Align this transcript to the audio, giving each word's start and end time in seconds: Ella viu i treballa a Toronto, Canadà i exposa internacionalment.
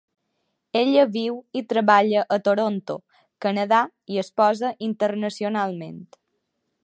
Ella 0.79 1.01
viu 1.17 1.35
i 1.61 1.63
treballa 1.73 2.23
a 2.37 2.39
Toronto, 2.47 2.97
Canadà 3.47 3.83
i 4.15 4.19
exposa 4.23 4.75
internacionalment. 4.89 6.03